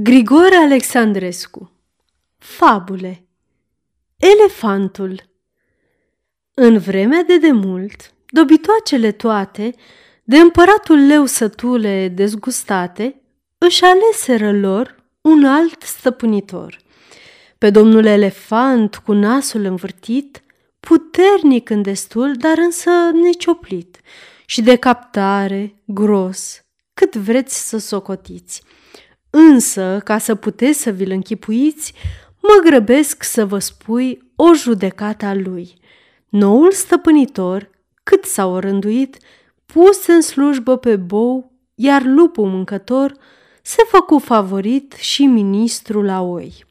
[0.00, 1.72] Grigore Alexandrescu.
[2.38, 3.26] Fabule.
[4.16, 5.22] Elefantul.
[6.54, 9.74] În vremea de demult, dobitoacele toate,
[10.24, 13.22] de împăratul leu sătule dezgustate,
[13.58, 16.78] își aleseră lor un alt stăpânitor.
[17.58, 20.42] Pe domnul elefant cu nasul învârtit,
[20.80, 24.00] puternic în destul, dar însă necioplit,
[24.46, 26.60] și de captare, gros,
[26.94, 28.62] cât vreți să socotiți–
[29.30, 31.92] Însă, ca să puteți să vi-l închipuiți,
[32.42, 35.74] mă grăbesc să vă spui o judecată a lui.
[36.28, 37.70] Noul stăpânitor,
[38.02, 39.16] cât s-au rânduit,
[39.66, 43.14] pus în slujbă pe bou, iar lupul mâncător
[43.62, 46.64] se făcu favorit și ministru la oi.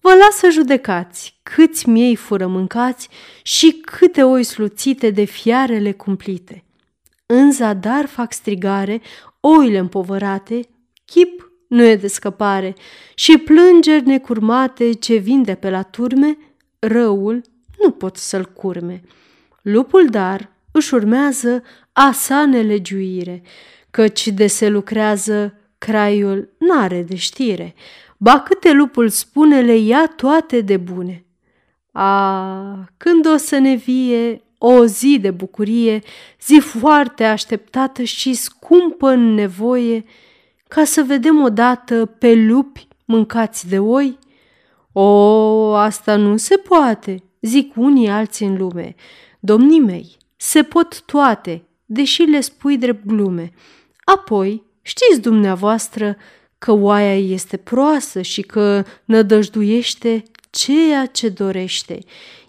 [0.00, 3.08] Vă las să judecați câți miei fură mâncați
[3.42, 6.64] și câte oi sluțite de fiarele cumplite.
[7.26, 9.00] În zadar fac strigare,
[9.40, 10.68] oile împovărate,
[11.04, 12.74] chip nu e de scăpare
[13.14, 16.38] și plângeri necurmate ce vin de pe la turme,
[16.78, 17.42] răul
[17.78, 19.02] nu pot să-l curme.
[19.62, 23.42] Lupul dar își urmează a sa nelegiuire,
[23.90, 27.74] căci de se lucrează craiul n-are de știre,
[28.18, 31.24] ba câte lupul spune le ia toate de bune.
[31.92, 36.02] A, când o să ne vie o zi de bucurie,
[36.42, 40.04] zi foarte așteptată și scumpă în nevoie,
[40.74, 44.18] ca să vedem odată pe lupi mâncați de oi?
[44.92, 48.94] O, asta nu se poate, zic unii alții în lume.
[49.40, 53.52] Domnii mei, se pot toate, deși le spui drept glume.
[54.04, 56.16] Apoi, știți dumneavoastră
[56.58, 61.98] că oaia este proasă și că nădăjduiește ceea ce dorește.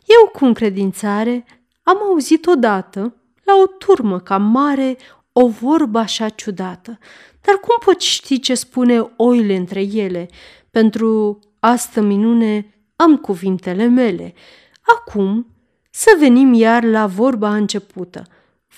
[0.05, 1.45] Eu, cu încredințare,
[1.83, 4.97] am auzit odată, la o turmă cam mare,
[5.37, 6.97] o vorbă așa ciudată.
[7.41, 10.29] Dar cum poți ști ce spune oile între ele?
[10.71, 14.33] Pentru asta minune am cuvintele mele.
[14.81, 15.47] Acum
[15.89, 18.23] să venim iar la vorba începută.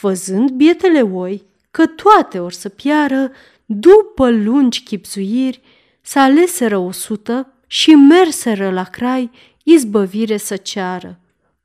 [0.02, 3.32] Văzând bietele oi că toate or să piară,
[3.66, 5.62] după lungi chipzuiri,
[6.02, 9.32] s-a aleseră o sută și merseră la crai
[9.64, 11.20] izbăvire să ceară.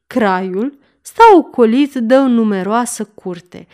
[0.07, 3.67] Craiul sta ocolit de o numeroasă curte.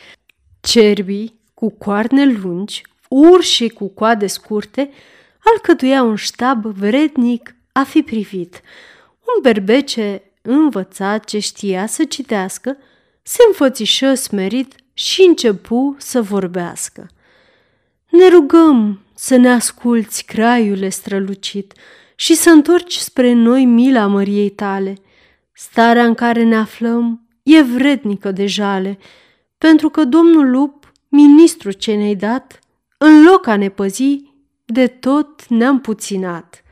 [0.71, 4.91] Cerbii, cu coarne lungi, urșii cu coade scurte,
[5.45, 8.61] alcătuia un ștab vrednic a fi privit.
[9.21, 12.77] Un berbece învățat ce știa să citească,
[13.23, 17.07] se înfățișă smerit și începu să vorbească.
[18.11, 21.73] Ne rugăm să ne asculți, craiule strălucit,
[22.15, 24.95] și să întorci spre noi mila măriei tale.
[25.53, 28.99] Starea în care ne aflăm e vrednică de jale,
[29.59, 32.59] pentru că domnul lup, ministru ce ne-ai dat,
[32.99, 34.23] în loc a ne păzi,
[34.65, 36.63] de tot ne-am puținat.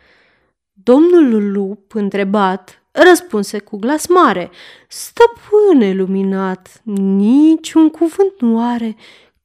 [0.72, 4.50] Domnul lup, întrebat, răspunse cu glas mare,
[4.88, 8.96] Stăpâne luminat, niciun cuvânt nu are.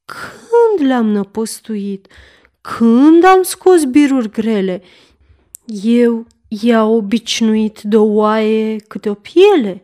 [0.06, 2.08] Când le-am năpostuit?
[2.62, 4.81] Când am scos biruri grele?
[5.84, 9.81] Eu i-a obișnuit de o oaie câte o piele,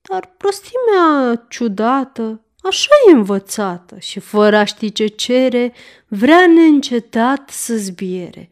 [0.00, 5.72] dar prostimea ciudată Așa e învățată și fără a ști ce cere,
[6.08, 8.48] vrea neîncetat să zbiere.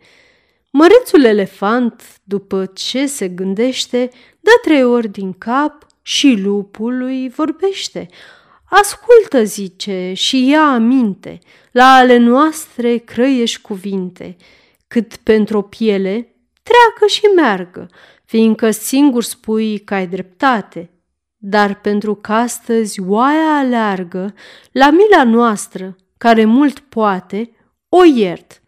[0.70, 4.10] Mărețul elefant, după ce se gândește,
[4.40, 8.08] dă trei ori din cap și lupului vorbește.
[8.64, 11.38] Ascultă, zice, și ia aminte,
[11.70, 14.36] la ale noastre crăieși cuvinte,
[14.88, 17.88] cât pentru o piele, treacă și meargă,
[18.24, 20.90] fiindcă singur spui că ai dreptate,
[21.46, 24.34] dar pentru că astăzi oaia aleargă,
[24.72, 27.50] la mila noastră, care mult poate,
[27.88, 28.62] o iert.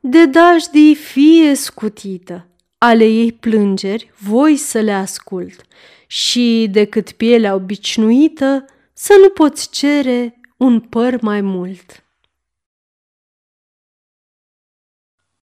[0.00, 5.62] De dajdii fie scutită, ale ei plângeri voi să le ascult
[6.06, 12.01] și decât pielea obișnuită să nu poți cere un păr mai mult.